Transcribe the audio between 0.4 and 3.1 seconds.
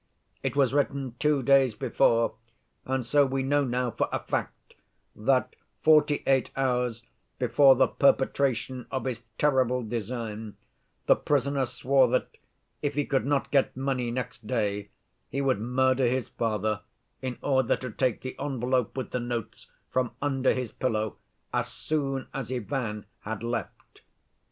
It was written two days before, and